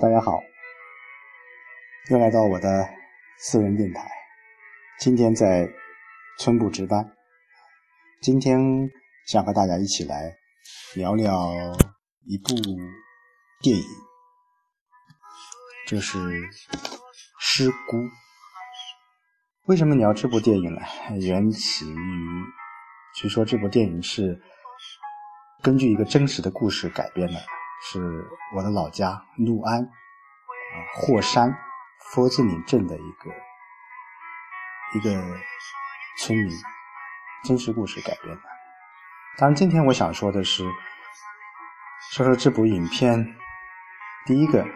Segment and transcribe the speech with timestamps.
[0.00, 0.40] 大家好，
[2.08, 2.88] 又来到我的
[3.36, 4.08] 私人电台。
[5.00, 5.68] 今天在
[6.38, 7.04] 村部值班，
[8.22, 8.60] 今天
[9.26, 10.36] 想和大家一起来
[10.94, 11.52] 聊聊
[12.26, 12.54] 一部
[13.60, 13.84] 电影，
[15.84, 16.16] 这是
[17.40, 17.96] 《失孤》。
[19.66, 20.80] 为什么聊这部电影呢？
[21.20, 21.96] 缘起于，
[23.16, 24.40] 据说这部电影是
[25.60, 27.57] 根据一个真实的故事改编的。
[27.80, 31.56] 是我的老家六安啊霍山
[32.12, 33.30] 佛子岭镇的一个
[34.94, 35.10] 一个
[36.18, 36.50] 村民
[37.44, 38.42] 真实故事改编的。
[39.38, 40.64] 当然，今天我想说的是，
[42.10, 43.36] 说说这部影片
[44.26, 44.66] 第一个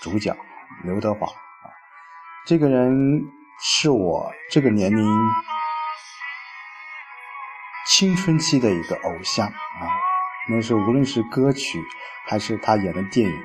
[0.00, 0.36] 主角
[0.82, 1.70] 刘德华啊，
[2.44, 3.22] 这个人
[3.60, 5.06] 是我这个年龄
[7.86, 10.11] 青春期的一个偶像啊。
[10.48, 11.80] 那时候，无论是歌曲
[12.26, 13.42] 还是他演的电影，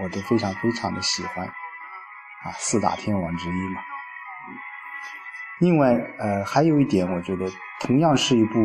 [0.00, 3.80] 我都非常非常的喜欢，啊，四大天王之一嘛。
[5.58, 8.60] 另外，呃，还有一点，我觉得同样是一部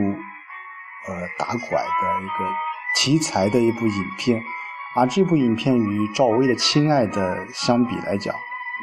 [1.07, 2.53] 呃打拐的一个
[2.95, 4.39] 题材的一部影片，
[4.95, 8.35] 而这部影片与赵薇的《亲爱的》相比来讲，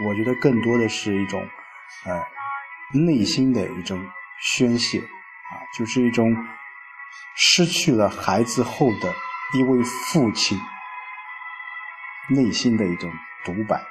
[0.04, 1.40] 我觉得更多的是一种
[2.04, 2.20] 呃
[2.92, 4.04] 内心的一种
[4.40, 6.36] 宣泄，啊，就是一种。
[7.36, 9.12] 失去了孩子后的
[9.54, 10.58] 一位父亲
[12.30, 13.12] 内心的一种
[13.44, 13.82] 独白，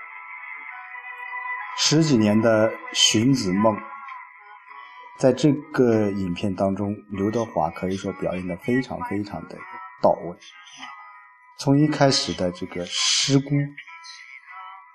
[1.77, 3.77] 十几年的寻子梦，
[5.17, 9.57] 在这个影片当中，刘德华可以说表演的非常非常的
[10.01, 10.37] 到位。
[11.59, 13.49] 从一开始的这个失孤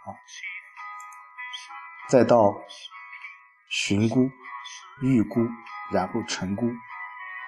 [0.04, 0.10] 啊，
[2.08, 2.52] 再到
[3.68, 4.30] 寻孤、
[5.02, 5.46] 遇孤，
[5.92, 6.66] 然后成孤。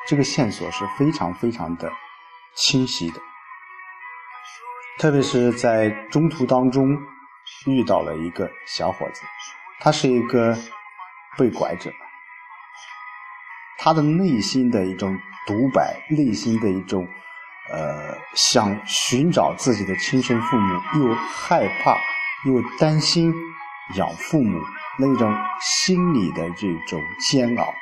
[0.06, 1.90] 这个线索是非常非常的
[2.54, 3.20] 清晰的，
[4.98, 6.98] 特别是在中途当中
[7.66, 9.22] 遇到了一个小伙子，
[9.78, 10.56] 他是一个
[11.38, 11.92] 被拐者，
[13.78, 15.16] 他的内心的一种
[15.46, 17.06] 独白，内心的一种
[17.72, 21.96] 呃想寻找自己的亲生父母，又害怕
[22.46, 23.32] 又担心
[23.94, 24.60] 养父母
[24.98, 27.74] 那种心理的这种煎熬。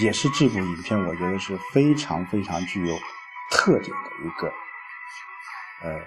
[0.00, 2.96] 也是这部影片，我觉得是非常非常具有
[3.50, 4.52] 特点的一个，
[5.82, 5.98] 呃，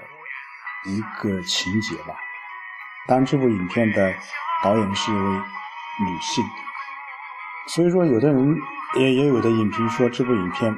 [0.85, 2.15] 一个情节吧。
[3.07, 4.13] 当然，这部影片的
[4.63, 6.43] 导演是一位女性，
[7.67, 8.55] 所以说，有的人
[8.95, 10.73] 也也有的影评说这部影片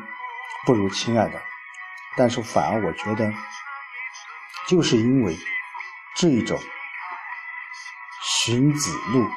[0.65, 1.37] 不如《亲爱的》，
[2.15, 3.31] 但是反而我觉得，
[4.67, 5.37] 就是因为
[6.15, 6.57] 这一种
[8.21, 9.29] 寻子路，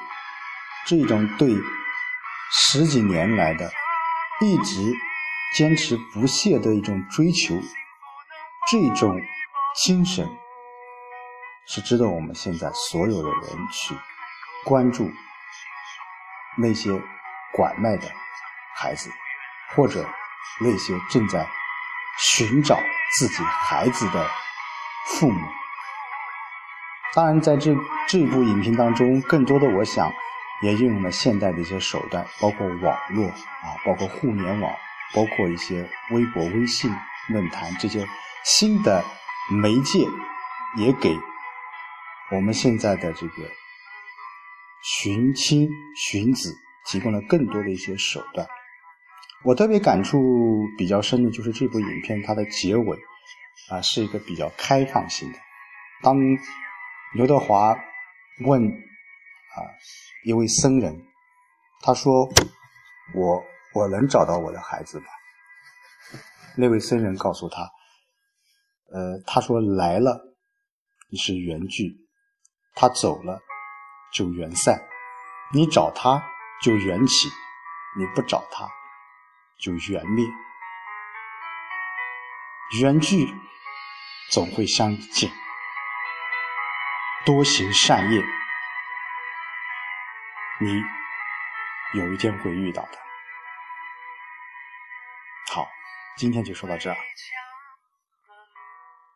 [0.86, 1.54] 这一种对。
[2.50, 3.70] 十几年来的
[4.40, 4.94] 一直
[5.54, 7.54] 坚持不懈的一种追求，
[8.70, 9.20] 这种
[9.84, 10.28] 精神
[11.66, 13.94] 是值得我们现在所有的人去
[14.64, 15.10] 关注
[16.56, 16.90] 那些
[17.52, 18.08] 拐卖的
[18.74, 19.10] 孩子，
[19.74, 20.06] 或者
[20.60, 21.46] 那些正在
[22.18, 22.78] 寻找
[23.18, 24.26] 自己孩子的
[25.06, 25.40] 父母。
[27.14, 27.74] 当然，在这
[28.06, 30.12] 这部影片当中，更多的我想。
[30.62, 34.72] 也运用了现代的一些手段，包括网络啊，包括互联网，
[35.14, 36.90] 包括一些微博、微信
[37.28, 38.06] 论坛这些
[38.42, 39.04] 新的
[39.50, 40.06] 媒介，
[40.78, 41.14] 也给
[42.32, 43.50] 我们现在的这个
[44.82, 46.56] 寻亲寻子
[46.86, 48.46] 提供了更多的一些手段。
[49.44, 52.96] 我特别感触比较深的就是这部影片它的结尾
[53.70, 55.38] 啊，是一个比较开放性的。
[56.02, 56.16] 当
[57.12, 57.76] 刘德华
[58.46, 58.86] 问。
[59.56, 59.64] 啊，
[60.26, 60.94] 一位僧人，
[61.82, 62.28] 他说
[63.16, 65.06] ：“我我能找到我的孩子吗？”
[66.58, 67.62] 那位僧人告诉他
[68.92, 70.36] ：“呃，他说来了
[71.10, 71.96] 你是缘聚，
[72.74, 73.40] 他走了
[74.12, 74.78] 就缘散，
[75.54, 76.22] 你找他
[76.62, 77.28] 就缘起，
[77.98, 78.68] 你不找他
[79.58, 80.26] 就缘灭。
[82.80, 83.26] 缘聚
[84.32, 85.30] 总会相见，
[87.24, 88.22] 多行善业。”
[90.58, 90.82] 你
[91.94, 92.98] 有一天会遇到的。
[95.52, 95.70] 好，
[96.16, 96.96] 今天就说到这儿。